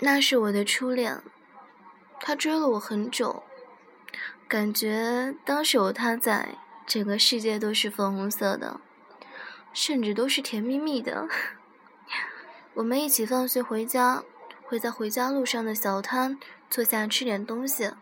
[0.00, 1.22] 那是我的初恋，
[2.20, 3.42] 他追了我很久，
[4.48, 8.80] 感觉当时有他在，整个世界都是粉红色的，
[9.72, 11.28] 甚至都是甜蜜蜜的。
[12.74, 14.24] 我们一起放学回家，
[14.64, 16.38] 会在回家路上的小摊
[16.68, 17.92] 坐下吃点东西，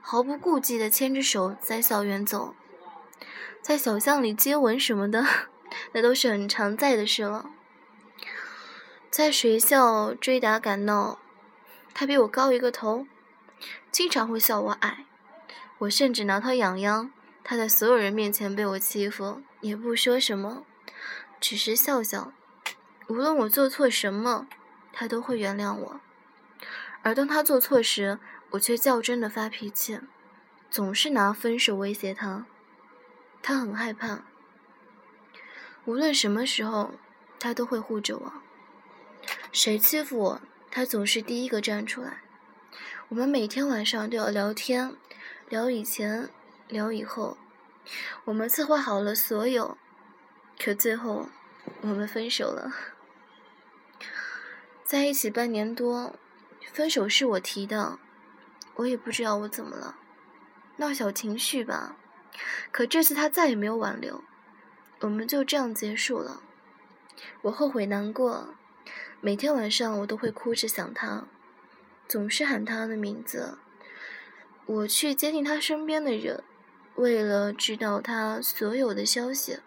[0.00, 2.54] 毫不顾忌地牵着手在校园走，
[3.62, 5.24] 在小巷里接吻什么的，
[5.92, 7.48] 那都是很常在的事了。
[9.10, 11.18] 在学校追打赶闹，
[11.98, 13.08] 他比我高一个头，
[13.90, 15.04] 经常会笑我矮，
[15.78, 17.10] 我甚至挠他痒痒。
[17.42, 20.64] 他在所有人面前被我欺负，也不说什么，
[21.40, 22.32] 只是笑笑。
[23.08, 24.46] 无论我做错什么，
[24.92, 26.00] 他都会原谅我。
[27.02, 28.20] 而当他做错时，
[28.50, 29.98] 我却较真的发脾气，
[30.70, 32.46] 总是拿分手威胁他。
[33.42, 34.22] 他很害怕，
[35.84, 36.94] 无论什么时候，
[37.40, 38.32] 他都会护着我。
[39.50, 40.40] 谁欺负我，
[40.70, 42.22] 他总是第一个站出来。
[43.08, 44.94] 我们每天晚上都要聊天，
[45.48, 46.28] 聊以前，
[46.68, 47.38] 聊以后。
[48.26, 49.78] 我们策划好了所有，
[50.62, 51.30] 可最后
[51.80, 52.70] 我们分手了。
[54.84, 56.14] 在一起半年多，
[56.70, 57.98] 分手是我提的，
[58.74, 59.96] 我也不知道我怎么了，
[60.76, 61.96] 闹小情绪吧。
[62.70, 64.22] 可这次他再也没有挽留，
[65.00, 66.42] 我们就这样结束了。
[67.42, 68.54] 我后悔难过。
[69.20, 71.26] 每天晚上我都会哭着想他，
[72.06, 73.58] 总是喊他的名字。
[74.66, 76.44] 我去接近他身边的人，
[76.94, 79.60] 为了知道他所有的消息，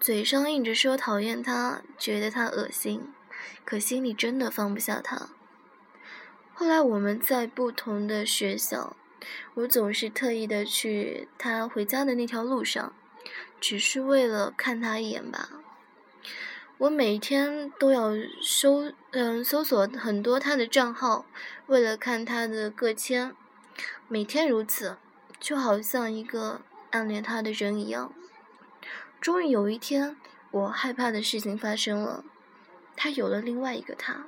[0.00, 3.12] 嘴上硬着说讨厌他，觉得他恶心，
[3.64, 5.28] 可心里真的放不下他。
[6.54, 8.96] 后来我们在不同的学校，
[9.54, 12.94] 我总是特意的去他回家的那条路上，
[13.60, 15.50] 只是为了看他一眼吧。
[16.78, 18.10] 我每天都要
[18.42, 21.24] 搜，嗯，搜索很多他的账号，
[21.68, 23.34] 为了看他的个签，
[24.08, 24.98] 每天如此，
[25.40, 26.60] 就好像一个
[26.90, 28.12] 暗恋他的人一样。
[29.22, 30.18] 终于有一天，
[30.50, 32.22] 我害怕的事情发生了，
[32.94, 34.26] 他有了另外一个他。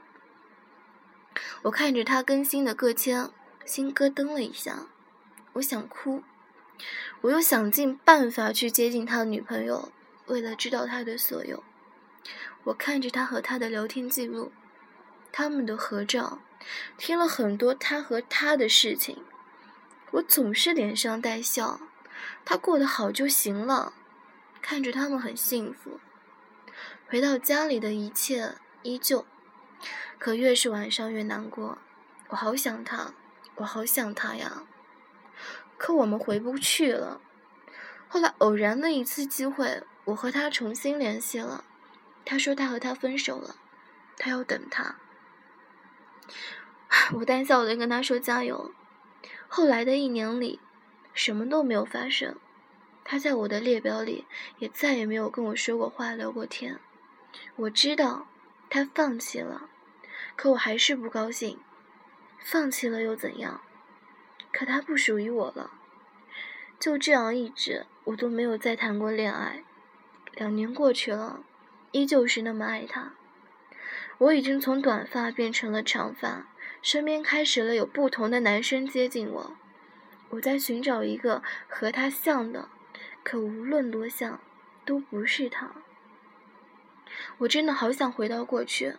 [1.64, 3.30] 我看着他更新的个签，
[3.66, 4.86] 心咯噔了一下，
[5.52, 6.22] 我想哭，
[7.20, 9.92] 我又想尽办法去接近他的女朋友，
[10.28, 11.62] 为了知道他的所有。
[12.68, 14.52] 我看着他和他的聊天记录，
[15.32, 16.40] 他们的合照，
[16.98, 19.24] 听了很多他和他的事情，
[20.10, 21.80] 我总是脸上带笑，
[22.44, 23.94] 他过得好就行了，
[24.60, 25.98] 看着他们很幸福。
[27.08, 29.24] 回到家里的一切依旧，
[30.18, 31.78] 可越是晚上越难过，
[32.28, 33.14] 我好想他，
[33.56, 34.64] 我好想他呀。
[35.78, 37.22] 可我们回不去了。
[38.08, 41.64] 后来偶然的一次机会，我和他重新联系了。
[42.30, 43.56] 他说他和他分手了，
[44.18, 44.96] 他要等他。
[47.16, 48.74] 我淡笑的跟他说加油。
[49.48, 50.60] 后来的一年里，
[51.14, 52.36] 什么都没有发生，
[53.02, 54.26] 他在我的列表里
[54.58, 56.78] 也再也没有跟我说过话、聊过天。
[57.56, 58.28] 我知道
[58.68, 59.70] 他放弃了，
[60.36, 61.58] 可我还是不高兴。
[62.38, 63.62] 放弃了又怎样？
[64.52, 65.70] 可他不属于我了。
[66.78, 69.64] 就这样一直，我都没有再谈过恋爱。
[70.34, 71.40] 两年过去了。
[71.92, 73.12] 依旧是那么爱他，
[74.18, 76.48] 我已经从短发变成了长发，
[76.82, 79.56] 身边开始了有不同的男生接近我，
[80.30, 82.68] 我在寻找一个和他像的，
[83.22, 84.40] 可无论多像，
[84.84, 85.72] 都不是他。
[87.38, 88.96] 我真的好想回到过去，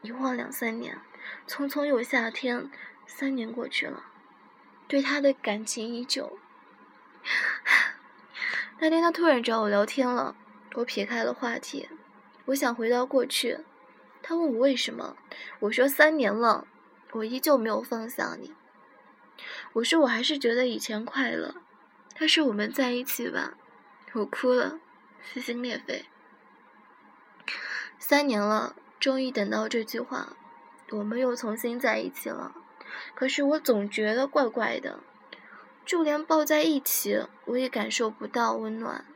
[0.00, 0.98] 一晃两三年，
[1.46, 2.70] 匆匆又夏天，
[3.06, 4.04] 三年过去了，
[4.88, 6.38] 对他的感情依旧。
[8.80, 10.34] 那天他突然找我聊天了，
[10.74, 11.88] 我撇开了话题。
[12.46, 13.58] 我想回到过去，
[14.22, 15.16] 他问我为什么，
[15.60, 16.66] 我说三年了，
[17.12, 18.52] 我依旧没有放下你。
[19.74, 21.54] 我说我还是觉得以前快乐。
[22.14, 23.54] 他说我们在一起吧，
[24.12, 24.80] 我哭了，
[25.22, 26.06] 撕心裂肺。
[27.98, 30.36] 三年了，终于等到这句话，
[30.90, 32.54] 我们又重新在一起了。
[33.14, 35.00] 可是我总觉得怪怪的，
[35.86, 39.06] 就连抱在一起，我也感受不到温暖。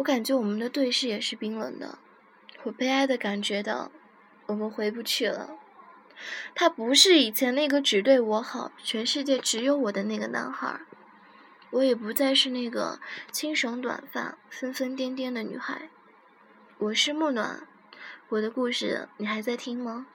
[0.00, 1.98] 我感觉我们的对视也是冰冷的，
[2.62, 3.92] 我悲哀的感觉到，
[4.46, 5.58] 我们回不去了。
[6.54, 10.80] 他不是以前那个只对我好，全世界只有我的那个男孩，
[11.70, 12.98] 我也不再是那个
[13.30, 15.90] 清爽短发、疯疯癫癫的女孩。
[16.78, 17.68] 我是木暖，
[18.30, 20.06] 我的故事你还在听吗？